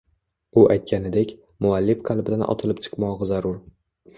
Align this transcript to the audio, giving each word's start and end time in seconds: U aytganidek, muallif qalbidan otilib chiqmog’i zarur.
U 0.61 0.63
aytganidek, 0.75 1.35
muallif 1.65 2.01
qalbidan 2.09 2.45
otilib 2.55 2.83
chiqmog’i 2.89 3.29
zarur. 3.35 3.63